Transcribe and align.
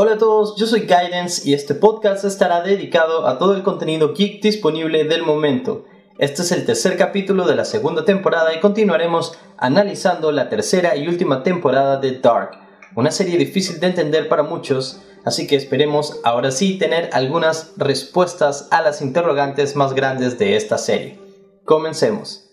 Hola 0.00 0.12
a 0.12 0.18
todos, 0.18 0.54
yo 0.54 0.68
soy 0.68 0.82
Guidance 0.82 1.42
y 1.44 1.54
este 1.54 1.74
podcast 1.74 2.24
estará 2.24 2.60
dedicado 2.62 3.26
a 3.26 3.36
todo 3.36 3.56
el 3.56 3.64
contenido 3.64 4.14
geek 4.14 4.40
disponible 4.40 5.02
del 5.02 5.24
momento. 5.24 5.86
Este 6.18 6.42
es 6.42 6.52
el 6.52 6.64
tercer 6.64 6.96
capítulo 6.96 7.48
de 7.48 7.56
la 7.56 7.64
segunda 7.64 8.04
temporada 8.04 8.54
y 8.54 8.60
continuaremos 8.60 9.36
analizando 9.56 10.30
la 10.30 10.48
tercera 10.48 10.94
y 10.94 11.08
última 11.08 11.42
temporada 11.42 11.96
de 11.96 12.12
Dark, 12.12 12.52
una 12.94 13.10
serie 13.10 13.36
difícil 13.38 13.80
de 13.80 13.88
entender 13.88 14.28
para 14.28 14.44
muchos, 14.44 15.02
así 15.24 15.48
que 15.48 15.56
esperemos 15.56 16.20
ahora 16.22 16.52
sí 16.52 16.78
tener 16.78 17.10
algunas 17.12 17.72
respuestas 17.76 18.68
a 18.70 18.82
las 18.82 19.02
interrogantes 19.02 19.74
más 19.74 19.94
grandes 19.94 20.38
de 20.38 20.54
esta 20.54 20.78
serie. 20.78 21.18
Comencemos. 21.64 22.50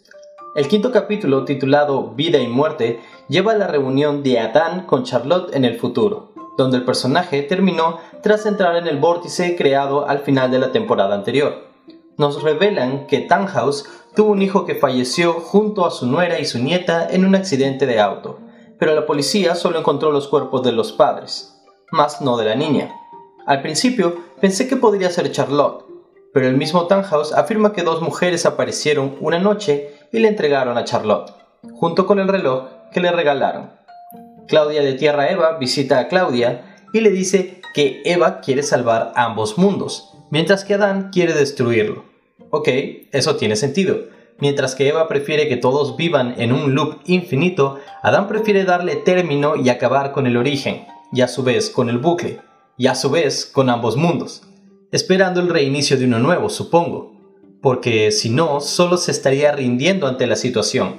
El 0.56 0.68
quinto 0.68 0.92
capítulo, 0.92 1.46
titulado 1.46 2.10
Vida 2.16 2.40
y 2.40 2.48
Muerte, 2.48 3.02
lleva 3.30 3.52
a 3.52 3.58
la 3.58 3.68
reunión 3.68 4.24
de 4.24 4.40
Adán 4.40 4.88
con 4.88 5.04
Charlotte 5.04 5.56
en 5.56 5.64
el 5.64 5.78
futuro 5.80 6.34
donde 6.58 6.78
el 6.78 6.86
personaje 6.86 7.44
terminó 7.44 8.00
tras 8.22 8.46
entrar 8.46 8.76
en 8.76 8.88
el 8.88 8.98
vórtice 8.98 9.56
creado 9.56 10.08
al 10.08 10.20
final 10.20 10.52
de 10.52 10.60
la 10.60 10.72
temporada 10.72 11.16
anterior. 11.16 11.66
Nos 12.18 12.44
revelan 12.44 13.08
que 13.08 13.20
Tannhaus 13.20 13.86
tuvo 14.16 14.32
un 14.32 14.42
hijo 14.42 14.66
que 14.66 14.76
falleció 14.76 15.34
junto 15.34 15.86
a 15.86 15.92
su 15.92 16.08
nuera 16.08 16.40
y 16.40 16.46
su 16.46 16.60
nieta 16.60 17.08
en 17.10 17.26
un 17.26 17.36
accidente 17.36 17.86
de 17.86 18.00
auto, 18.00 18.40
pero 18.80 18.96
la 18.96 19.06
policía 19.06 19.56
solo 19.56 19.80
encontró 19.80 20.12
los 20.12 20.28
cuerpos 20.28 20.64
de 20.64 20.72
los 20.72 20.94
padres, 20.94 21.62
más 21.92 22.22
no 22.22 22.38
de 22.38 22.46
la 22.46 22.56
niña. 22.56 22.94
Al 23.46 23.62
principio 23.62 24.16
pensé 24.40 24.68
que 24.68 24.78
podría 24.78 25.10
ser 25.10 25.32
Charlotte, 25.32 25.86
pero 26.34 26.48
el 26.48 26.58
mismo 26.58 26.88
Tannhaus 26.88 27.34
afirma 27.34 27.74
que 27.74 27.84
dos 27.84 28.02
mujeres 28.02 28.46
aparecieron 28.46 29.16
una 29.20 29.40
noche 29.40 29.94
y 30.12 30.20
le 30.20 30.30
entregaron 30.30 30.78
a 30.78 30.84
Charlotte, 30.84 31.34
junto 31.74 32.06
con 32.06 32.20
el 32.20 32.28
reloj 32.28 32.64
que 32.92 33.02
le 33.02 33.12
regalaron. 33.12 33.72
Claudia 34.48 34.82
de 34.82 34.94
Tierra 34.94 35.30
Eva 35.30 35.58
visita 35.58 36.00
a 36.00 36.08
Claudia 36.08 36.76
y 36.94 37.02
le 37.02 37.10
dice 37.10 37.62
que 37.74 38.02
Eva 38.06 38.42
quiere 38.42 38.64
salvar 38.64 39.12
ambos 39.16 39.58
mundos, 39.58 40.12
mientras 40.30 40.64
que 40.64 40.76
Adán 40.76 41.10
quiere 41.12 41.34
destruirlo. 41.34 42.06
Ok, 42.52 42.70
eso 43.12 43.36
tiene 43.36 43.56
sentido. 43.56 43.98
Mientras 44.40 44.76
que 44.76 44.88
Eva 44.88 45.08
prefiere 45.08 45.48
que 45.48 45.58
todos 45.58 45.96
vivan 45.96 46.36
en 46.38 46.52
un 46.52 46.76
loop 46.76 47.00
infinito, 47.06 47.80
Adán 48.02 48.28
prefiere 48.28 48.66
darle 48.66 48.98
término 48.98 49.56
y 49.56 49.70
acabar 49.70 50.12
con 50.12 50.28
el 50.28 50.38
origen, 50.38 50.86
y 51.12 51.22
a 51.22 51.28
su 51.28 51.44
vez 51.44 51.70
con 51.70 51.90
el 51.90 51.98
bucle, 51.98 52.42
y 52.78 52.88
a 52.88 52.96
su 52.96 53.10
vez 53.10 53.46
con 53.46 53.70
ambos 53.70 53.96
mundos, 53.96 54.44
esperando 54.92 55.40
el 55.40 55.50
reinicio 55.50 55.98
de 55.98 56.06
uno 56.06 56.20
nuevo, 56.20 56.50
supongo, 56.50 57.14
porque 57.62 58.12
si 58.12 58.30
no, 58.30 58.60
solo 58.60 58.98
se 58.98 59.12
estaría 59.12 59.52
rindiendo 59.52 60.08
ante 60.08 60.28
la 60.28 60.36
situación. 60.36 60.98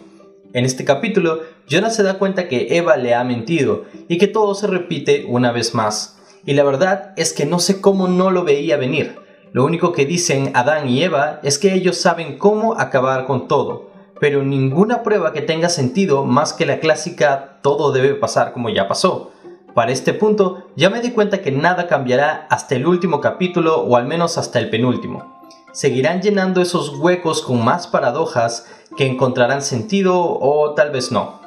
En 0.52 0.64
este 0.64 0.84
capítulo, 0.84 1.40
Jonas 1.68 1.96
se 1.96 2.02
da 2.02 2.18
cuenta 2.18 2.48
que 2.48 2.76
Eva 2.76 2.96
le 2.96 3.14
ha 3.14 3.24
mentido 3.24 3.84
y 4.08 4.18
que 4.18 4.26
todo 4.26 4.54
se 4.54 4.66
repite 4.66 5.24
una 5.28 5.52
vez 5.52 5.74
más. 5.74 6.18
Y 6.44 6.54
la 6.54 6.64
verdad 6.64 7.12
es 7.16 7.32
que 7.32 7.46
no 7.46 7.58
sé 7.58 7.80
cómo 7.80 8.08
no 8.08 8.30
lo 8.30 8.44
veía 8.44 8.76
venir. 8.76 9.16
Lo 9.52 9.64
único 9.64 9.92
que 9.92 10.06
dicen 10.06 10.52
Adán 10.54 10.88
y 10.88 11.02
Eva 11.02 11.40
es 11.42 11.58
que 11.58 11.74
ellos 11.74 11.96
saben 11.96 12.38
cómo 12.38 12.78
acabar 12.78 13.26
con 13.26 13.48
todo, 13.48 13.90
pero 14.20 14.42
ninguna 14.42 15.02
prueba 15.02 15.32
que 15.32 15.42
tenga 15.42 15.68
sentido 15.68 16.24
más 16.24 16.52
que 16.52 16.66
la 16.66 16.78
clásica 16.78 17.58
todo 17.62 17.92
debe 17.92 18.14
pasar 18.14 18.52
como 18.52 18.68
ya 18.68 18.88
pasó. 18.88 19.32
Para 19.74 19.92
este 19.92 20.14
punto 20.14 20.68
ya 20.76 20.90
me 20.90 21.00
di 21.00 21.10
cuenta 21.10 21.42
que 21.42 21.52
nada 21.52 21.86
cambiará 21.86 22.46
hasta 22.50 22.76
el 22.76 22.86
último 22.86 23.20
capítulo 23.20 23.80
o 23.82 23.96
al 23.96 24.06
menos 24.06 24.38
hasta 24.38 24.58
el 24.58 24.70
penúltimo 24.70 25.36
seguirán 25.76 26.22
llenando 26.22 26.62
esos 26.62 26.96
huecos 26.96 27.42
con 27.42 27.62
más 27.62 27.86
paradojas 27.86 28.64
que 28.96 29.06
encontrarán 29.06 29.62
sentido 29.62 30.18
o 30.18 30.74
tal 30.74 30.90
vez 30.90 31.12
no. 31.12 31.40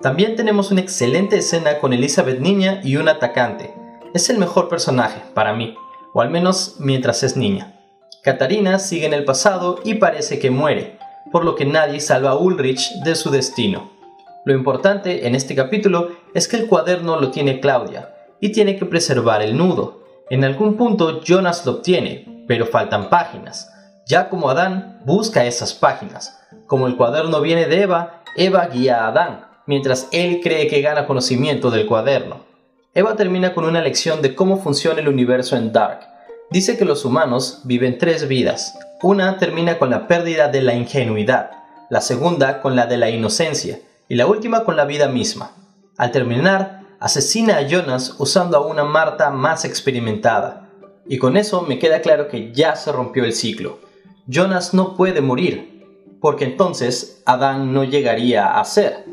También 0.00 0.36
tenemos 0.36 0.70
una 0.70 0.80
excelente 0.80 1.38
escena 1.38 1.78
con 1.78 1.92
Elizabeth 1.92 2.40
niña 2.40 2.80
y 2.82 2.96
un 2.96 3.08
atacante. 3.08 3.74
Es 4.12 4.30
el 4.30 4.38
mejor 4.38 4.68
personaje, 4.68 5.22
para 5.34 5.54
mí, 5.54 5.76
o 6.12 6.20
al 6.20 6.30
menos 6.30 6.76
mientras 6.78 7.22
es 7.22 7.36
niña. 7.36 7.74
Katarina 8.22 8.78
sigue 8.78 9.06
en 9.06 9.14
el 9.14 9.24
pasado 9.24 9.80
y 9.84 9.94
parece 9.94 10.38
que 10.38 10.50
muere, 10.50 10.98
por 11.30 11.44
lo 11.44 11.54
que 11.54 11.64
nadie 11.64 12.00
salva 12.00 12.30
a 12.30 12.36
Ulrich 12.36 12.92
de 13.04 13.14
su 13.14 13.30
destino. 13.30 13.90
Lo 14.44 14.54
importante 14.54 15.26
en 15.26 15.34
este 15.34 15.54
capítulo 15.54 16.10
es 16.34 16.48
que 16.48 16.56
el 16.56 16.66
cuaderno 16.66 17.18
lo 17.18 17.30
tiene 17.30 17.60
Claudia 17.60 18.14
y 18.40 18.52
tiene 18.52 18.76
que 18.76 18.84
preservar 18.84 19.42
el 19.42 19.56
nudo. 19.56 20.02
En 20.30 20.44
algún 20.44 20.76
punto 20.76 21.22
Jonas 21.22 21.64
lo 21.64 21.72
obtiene, 21.72 22.44
pero 22.46 22.66
faltan 22.66 23.08
páginas. 23.08 23.70
Ya 24.06 24.28
como 24.28 24.50
Adán 24.50 25.00
busca 25.06 25.46
esas 25.46 25.72
páginas. 25.72 26.38
Como 26.66 26.86
el 26.86 26.96
cuaderno 26.96 27.40
viene 27.40 27.66
de 27.66 27.82
Eva, 27.82 28.22
Eva 28.36 28.66
guía 28.66 29.04
a 29.04 29.08
Adán, 29.08 29.46
mientras 29.66 30.08
él 30.12 30.40
cree 30.42 30.66
que 30.66 30.82
gana 30.82 31.06
conocimiento 31.06 31.70
del 31.70 31.86
cuaderno. 31.86 32.40
Eva 32.92 33.16
termina 33.16 33.54
con 33.54 33.64
una 33.64 33.80
lección 33.80 34.20
de 34.20 34.34
cómo 34.34 34.58
funciona 34.58 35.00
el 35.00 35.08
universo 35.08 35.56
en 35.56 35.72
Dark. 35.72 36.00
Dice 36.50 36.76
que 36.76 36.84
los 36.84 37.04
humanos 37.04 37.62
viven 37.64 37.98
tres 37.98 38.28
vidas. 38.28 38.78
Una 39.02 39.38
termina 39.38 39.78
con 39.78 39.90
la 39.90 40.06
pérdida 40.06 40.48
de 40.48 40.60
la 40.60 40.74
ingenuidad, 40.74 41.50
la 41.88 42.00
segunda 42.00 42.60
con 42.60 42.76
la 42.76 42.86
de 42.86 42.98
la 42.98 43.10
inocencia 43.10 43.80
y 44.08 44.16
la 44.16 44.26
última 44.26 44.64
con 44.64 44.76
la 44.76 44.84
vida 44.84 45.08
misma. 45.08 45.52
Al 45.96 46.12
terminar, 46.12 46.82
asesina 47.00 47.56
a 47.56 47.62
Jonas 47.62 48.16
usando 48.18 48.56
a 48.58 48.66
una 48.66 48.84
Marta 48.84 49.30
más 49.30 49.64
experimentada. 49.64 50.68
Y 51.06 51.18
con 51.18 51.36
eso 51.36 51.62
me 51.62 51.78
queda 51.78 52.00
claro 52.00 52.28
que 52.28 52.52
ya 52.52 52.76
se 52.76 52.92
rompió 52.92 53.24
el 53.24 53.32
ciclo. 53.32 53.83
Jonas 54.26 54.72
no 54.72 54.96
puede 54.96 55.20
morir, 55.20 55.84
porque 56.18 56.46
entonces 56.46 57.22
Adán 57.26 57.74
no 57.74 57.84
llegaría 57.84 58.58
a 58.58 58.64
ser, 58.64 59.04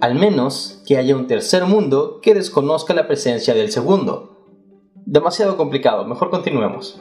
al 0.00 0.14
menos 0.14 0.82
que 0.86 0.96
haya 0.96 1.14
un 1.14 1.26
tercer 1.26 1.66
mundo 1.66 2.18
que 2.22 2.32
desconozca 2.32 2.94
la 2.94 3.06
presencia 3.06 3.52
del 3.52 3.70
segundo. 3.70 4.38
Demasiado 5.04 5.58
complicado, 5.58 6.06
mejor 6.06 6.30
continuemos. 6.30 6.98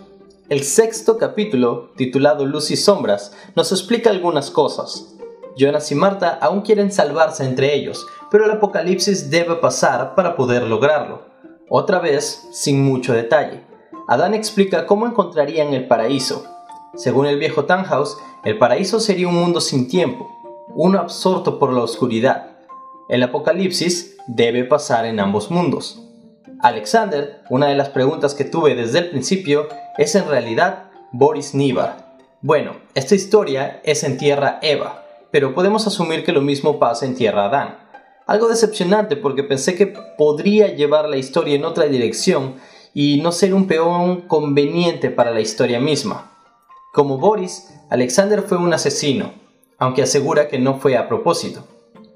El 0.49 0.63
sexto 0.63 1.17
capítulo, 1.17 1.93
titulado 1.95 2.45
Luz 2.45 2.69
y 2.69 2.75
Sombras, 2.75 3.33
nos 3.55 3.71
explica 3.71 4.09
algunas 4.09 4.51
cosas. 4.51 5.15
Jonas 5.55 5.89
y 5.89 5.95
Marta 5.95 6.37
aún 6.41 6.63
quieren 6.63 6.91
salvarse 6.91 7.45
entre 7.45 7.73
ellos, 7.73 8.05
pero 8.29 8.43
el 8.43 8.51
apocalipsis 8.51 9.29
debe 9.29 9.55
pasar 9.55 10.15
para 10.15 10.35
poder 10.35 10.63
lograrlo. 10.63 11.21
Otra 11.69 11.99
vez, 11.99 12.45
sin 12.51 12.83
mucho 12.83 13.13
detalle. 13.13 13.61
Adán 14.09 14.33
explica 14.33 14.85
cómo 14.85 15.07
encontrarían 15.07 15.73
el 15.73 15.87
paraíso, 15.87 16.52
según 16.95 17.25
el 17.25 17.39
viejo 17.39 17.65
Tannhaus, 17.65 18.17
el 18.43 18.57
paraíso 18.57 18.99
sería 18.99 19.27
un 19.27 19.35
mundo 19.35 19.61
sin 19.61 19.87
tiempo, 19.87 20.29
uno 20.75 20.99
absorto 20.99 21.57
por 21.57 21.73
la 21.73 21.81
oscuridad. 21.81 22.51
El 23.09 23.23
apocalipsis 23.23 24.15
debe 24.27 24.63
pasar 24.63 25.05
en 25.05 25.19
ambos 25.19 25.49
mundos. 25.49 26.01
Alexander, 26.61 27.41
una 27.49 27.67
de 27.67 27.75
las 27.75 27.89
preguntas 27.89 28.35
que 28.35 28.45
tuve 28.45 28.75
desde 28.75 28.99
el 28.99 29.09
principio, 29.09 29.67
es 29.97 30.15
en 30.15 30.27
realidad 30.27 30.91
Boris 31.11 31.53
Nivar. 31.53 32.15
Bueno, 32.41 32.77
esta 32.93 33.15
historia 33.15 33.81
es 33.83 34.03
en 34.03 34.17
Tierra 34.17 34.59
Eva, 34.61 35.03
pero 35.31 35.55
podemos 35.55 35.87
asumir 35.87 36.23
que 36.23 36.31
lo 36.31 36.41
mismo 36.41 36.79
pasa 36.79 37.05
en 37.05 37.15
Tierra 37.15 37.45
Adán. 37.45 37.77
Algo 38.27 38.47
decepcionante 38.47 39.15
porque 39.15 39.43
pensé 39.43 39.75
que 39.75 39.87
podría 39.87 40.67
llevar 40.67 41.09
la 41.09 41.17
historia 41.17 41.55
en 41.55 41.65
otra 41.65 41.85
dirección 41.85 42.55
y 42.93 43.19
no 43.21 43.31
ser 43.31 43.53
un 43.53 43.67
peón 43.67 44.21
conveniente 44.21 45.09
para 45.09 45.31
la 45.31 45.41
historia 45.41 45.79
misma. 45.79 46.32
Como 46.93 47.17
Boris, 47.17 47.73
Alexander 47.89 48.43
fue 48.43 48.59
un 48.59 48.71
asesino, 48.71 49.33
aunque 49.79 50.03
asegura 50.03 50.47
que 50.47 50.59
no 50.59 50.77
fue 50.77 50.95
a 50.95 51.07
propósito. 51.07 51.65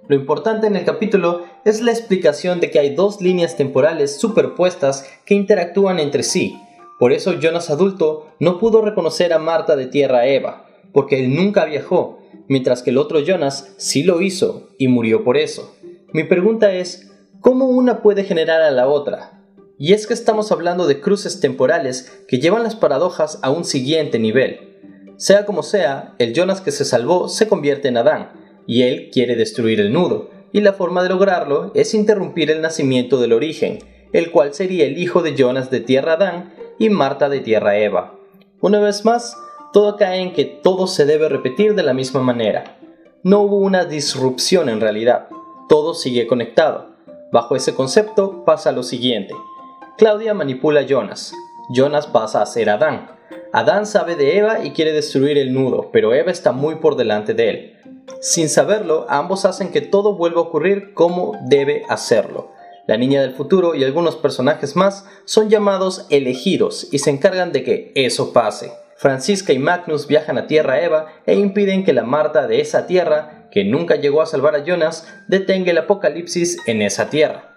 Lo 0.07 0.15
importante 0.15 0.67
en 0.67 0.75
el 0.75 0.85
capítulo 0.85 1.45
es 1.65 1.81
la 1.81 1.89
explicación 1.89 2.59
de 2.59 2.69
que 2.69 2.77
hay 2.77 2.93
dos 2.93 3.19
líneas 3.19 3.57
temporales 3.57 4.19
superpuestas 4.19 5.09
que 5.25 5.33
interactúan 5.33 5.99
entre 5.99 6.21
sí. 6.21 6.61
Por 6.99 7.11
eso 7.11 7.39
Jonas 7.39 7.71
adulto 7.71 8.27
no 8.39 8.59
pudo 8.59 8.83
reconocer 8.83 9.33
a 9.33 9.39
Marta 9.39 9.75
de 9.75 9.87
Tierra 9.87 10.27
Eva, 10.27 10.67
porque 10.93 11.21
él 11.21 11.35
nunca 11.35 11.65
viajó, 11.65 12.19
mientras 12.47 12.83
que 12.83 12.91
el 12.91 12.99
otro 12.99 13.19
Jonas 13.19 13.73
sí 13.77 14.03
lo 14.03 14.21
hizo 14.21 14.69
y 14.77 14.89
murió 14.89 15.23
por 15.23 15.37
eso. 15.37 15.75
Mi 16.13 16.23
pregunta 16.23 16.71
es, 16.71 17.11
¿cómo 17.41 17.65
una 17.65 18.03
puede 18.03 18.25
generar 18.25 18.61
a 18.61 18.69
la 18.69 18.87
otra? 18.87 19.41
Y 19.79 19.93
es 19.93 20.05
que 20.05 20.13
estamos 20.13 20.51
hablando 20.51 20.85
de 20.85 21.01
cruces 21.01 21.39
temporales 21.39 22.23
que 22.27 22.37
llevan 22.37 22.61
las 22.61 22.75
paradojas 22.75 23.39
a 23.41 23.49
un 23.49 23.65
siguiente 23.65 24.19
nivel. 24.19 24.66
Sea 25.17 25.45
como 25.45 25.63
sea, 25.63 26.13
el 26.19 26.33
Jonas 26.33 26.61
que 26.61 26.71
se 26.71 26.85
salvó 26.85 27.27
se 27.27 27.47
convierte 27.47 27.87
en 27.87 27.97
Adán, 27.97 28.31
y 28.67 28.83
él 28.83 29.09
quiere 29.11 29.35
destruir 29.35 29.79
el 29.79 29.91
nudo, 29.91 30.29
y 30.51 30.61
la 30.61 30.73
forma 30.73 31.01
de 31.03 31.09
lograrlo 31.09 31.71
es 31.73 31.93
interrumpir 31.93 32.51
el 32.51 32.61
nacimiento 32.61 33.19
del 33.19 33.33
origen, 33.33 33.79
el 34.13 34.31
cual 34.31 34.53
sería 34.53 34.85
el 34.85 34.97
hijo 34.97 35.23
de 35.23 35.35
Jonas 35.35 35.71
de 35.71 35.79
tierra 35.79 36.13
Adán 36.13 36.53
y 36.77 36.89
Marta 36.89 37.29
de 37.29 37.39
tierra 37.39 37.77
Eva. 37.77 38.13
Una 38.61 38.79
vez 38.79 39.05
más, 39.05 39.35
todo 39.73 39.97
cae 39.97 40.21
en 40.21 40.33
que 40.33 40.45
todo 40.45 40.87
se 40.87 41.05
debe 41.05 41.29
repetir 41.29 41.75
de 41.75 41.83
la 41.83 41.93
misma 41.93 42.21
manera. 42.21 42.77
No 43.23 43.41
hubo 43.41 43.57
una 43.57 43.85
disrupción 43.85 44.69
en 44.69 44.81
realidad, 44.81 45.27
todo 45.67 45.95
sigue 45.95 46.27
conectado. 46.27 46.95
Bajo 47.31 47.55
ese 47.55 47.73
concepto 47.75 48.45
pasa 48.45 48.71
lo 48.71 48.83
siguiente. 48.83 49.33
Claudia 49.97 50.33
manipula 50.33 50.81
a 50.81 50.85
Jonas. 50.85 51.33
Jonas 51.69 52.07
pasa 52.07 52.41
a 52.41 52.45
ser 52.45 52.69
Adán. 52.69 53.16
Adán 53.57 53.87
sabe 53.87 54.15
de 54.15 54.37
Eva 54.37 54.63
y 54.63 54.69
quiere 54.69 54.93
destruir 54.93 55.35
el 55.39 55.51
nudo, 55.51 55.89
pero 55.91 56.13
Eva 56.13 56.29
está 56.29 56.51
muy 56.51 56.75
por 56.75 56.95
delante 56.95 57.33
de 57.33 57.49
él. 57.49 57.77
Sin 58.21 58.49
saberlo, 58.49 59.07
ambos 59.09 59.45
hacen 59.45 59.71
que 59.71 59.81
todo 59.81 60.15
vuelva 60.15 60.41
a 60.41 60.43
ocurrir 60.43 60.93
como 60.93 61.35
debe 61.47 61.81
hacerlo. 61.89 62.51
La 62.85 62.97
niña 62.97 63.19
del 63.19 63.33
futuro 63.33 63.73
y 63.73 63.83
algunos 63.83 64.15
personajes 64.15 64.75
más 64.75 65.07
son 65.25 65.49
llamados 65.49 66.05
elegidos 66.11 66.87
y 66.91 66.99
se 66.99 67.09
encargan 67.09 67.51
de 67.51 67.63
que 67.63 67.91
eso 67.95 68.31
pase. 68.31 68.73
Francisca 68.95 69.53
y 69.53 69.57
Magnus 69.57 70.05
viajan 70.05 70.37
a 70.37 70.45
Tierra 70.45 70.79
Eva 70.83 71.07
e 71.25 71.33
impiden 71.33 71.83
que 71.83 71.93
la 71.93 72.03
Marta 72.03 72.45
de 72.45 72.61
esa 72.61 72.85
Tierra, 72.85 73.49
que 73.49 73.63
nunca 73.63 73.95
llegó 73.95 74.21
a 74.21 74.27
salvar 74.27 74.53
a 74.53 74.63
Jonas, 74.63 75.11
detenga 75.27 75.71
el 75.71 75.79
apocalipsis 75.79 76.59
en 76.67 76.83
esa 76.83 77.09
Tierra. 77.09 77.55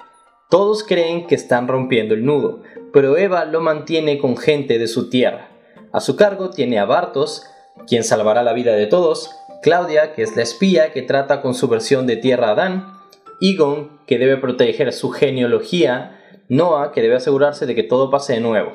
Todos 0.49 0.83
creen 0.83 1.27
que 1.27 1.35
están 1.35 1.69
rompiendo 1.69 2.15
el 2.15 2.25
nudo, 2.25 2.63
pero 2.91 3.19
Eva 3.19 3.45
lo 3.45 3.61
mantiene 3.61 4.17
con 4.19 4.39
gente 4.39 4.79
de 4.79 4.89
su 4.89 5.11
tierra. 5.11 5.50
A 5.93 6.01
su 6.01 6.17
cargo 6.17 6.51
tiene 6.51 6.79
a 6.79 6.85
Bartos, 6.85 7.45
quien 7.87 8.05
salvará 8.05 8.43
la 8.43 8.53
vida 8.53 8.75
de 8.75 8.87
todos, 8.87 9.31
Claudia, 9.63 10.13
que 10.13 10.23
es 10.23 10.37
la 10.37 10.43
espía 10.43 10.93
que 10.93 11.03
trata 11.03 11.43
con 11.43 11.55
su 11.55 11.69
versión 11.69 12.07
de 12.07 12.17
Tierra 12.17 12.51
Adán, 12.51 12.95
Egon, 13.41 14.01
que 14.07 14.19
debe 14.19 14.37
proteger 14.37 14.93
su 14.93 15.11
genealogía, 15.11 16.19
Noah, 16.49 16.93
que 16.93 17.03
debe 17.03 17.17
asegurarse 17.17 17.67
de 17.67 17.75
que 17.75 17.83
todo 17.83 18.11
pase 18.11 18.35
de 18.35 18.41
nuevo. 18.41 18.73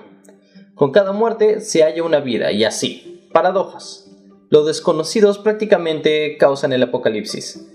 Con 0.76 0.92
cada 0.92 1.14
muerte 1.14 1.62
se 1.62 1.84
halla 1.84 2.04
una 2.04 2.20
vida 2.20 2.52
y 2.52 2.66
así, 2.66 3.30
paradojas. 3.32 4.12
Los 4.50 4.66
desconocidos 4.66 5.40
prácticamente 5.40 6.38
causan 6.38 6.74
el 6.74 6.84
apocalipsis. 6.84 7.72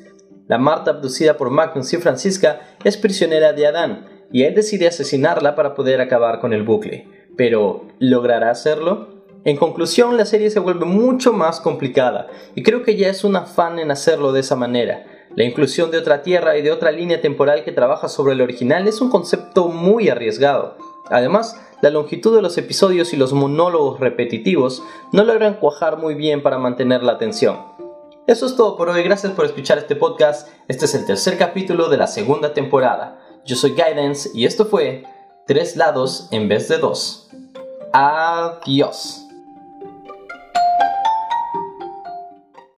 La 0.46 0.58
Marta 0.58 0.90
abducida 0.90 1.36
por 1.36 1.50
Magnus 1.50 1.92
y 1.92 1.96
Francisca 1.96 2.60
es 2.84 2.96
prisionera 2.96 3.52
de 3.52 3.66
Adán 3.66 4.06
y 4.32 4.42
él 4.42 4.54
decide 4.54 4.86
asesinarla 4.86 5.54
para 5.54 5.74
poder 5.74 6.00
acabar 6.00 6.40
con 6.40 6.52
el 6.52 6.62
bucle. 6.62 7.08
Pero, 7.36 7.88
¿logrará 7.98 8.50
hacerlo? 8.50 9.19
En 9.44 9.56
conclusión, 9.56 10.16
la 10.16 10.26
serie 10.26 10.50
se 10.50 10.60
vuelve 10.60 10.84
mucho 10.84 11.32
más 11.32 11.60
complicada 11.60 12.28
y 12.54 12.62
creo 12.62 12.82
que 12.82 12.96
ya 12.96 13.08
es 13.08 13.24
un 13.24 13.36
afán 13.36 13.78
en 13.78 13.90
hacerlo 13.90 14.32
de 14.32 14.40
esa 14.40 14.56
manera. 14.56 15.06
La 15.34 15.44
inclusión 15.44 15.90
de 15.90 15.98
otra 15.98 16.22
tierra 16.22 16.58
y 16.58 16.62
de 16.62 16.72
otra 16.72 16.90
línea 16.90 17.20
temporal 17.20 17.64
que 17.64 17.72
trabaja 17.72 18.08
sobre 18.08 18.34
el 18.34 18.40
original 18.40 18.86
es 18.86 19.00
un 19.00 19.10
concepto 19.10 19.68
muy 19.68 20.08
arriesgado. 20.08 20.76
Además, 21.08 21.58
la 21.80 21.90
longitud 21.90 22.36
de 22.36 22.42
los 22.42 22.58
episodios 22.58 23.12
y 23.14 23.16
los 23.16 23.32
monólogos 23.32 24.00
repetitivos 24.00 24.82
no 25.12 25.24
logran 25.24 25.54
cuajar 25.54 25.96
muy 25.96 26.14
bien 26.14 26.42
para 26.42 26.58
mantener 26.58 27.02
la 27.02 27.12
atención. 27.12 27.58
Eso 28.26 28.46
es 28.46 28.56
todo 28.56 28.76
por 28.76 28.88
hoy, 28.88 29.02
gracias 29.02 29.32
por 29.32 29.46
escuchar 29.46 29.78
este 29.78 29.96
podcast. 29.96 30.48
Este 30.68 30.84
es 30.84 30.94
el 30.94 31.06
tercer 31.06 31.38
capítulo 31.38 31.88
de 31.88 31.96
la 31.96 32.06
segunda 32.06 32.52
temporada. 32.52 33.18
Yo 33.46 33.56
soy 33.56 33.70
Guidance 33.70 34.30
y 34.34 34.44
esto 34.44 34.66
fue 34.66 35.04
Tres 35.46 35.74
lados 35.74 36.28
en 36.30 36.48
vez 36.48 36.68
de 36.68 36.78
dos. 36.78 37.28
Adiós. 37.92 39.29